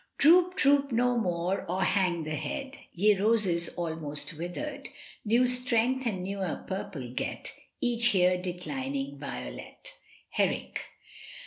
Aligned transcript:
Droop, 0.17 0.55
droop 0.55 0.91
no 0.91 1.15
more 1.15 1.63
or 1.69 1.83
hang 1.83 2.23
the 2.23 2.31
head, 2.33 2.79
Ye 2.91 3.13
roses 3.15 3.69
almost 3.75 4.35
withered, 4.35 4.89
New 5.23 5.45
strength 5.45 6.07
and 6.07 6.23
newer 6.23 6.63
purple 6.65 7.11
get, 7.13 7.53
Each 7.81 8.07
here 8.07 8.41
declining 8.41 9.19
violet. 9.19 9.93
Herrick. 10.31 10.85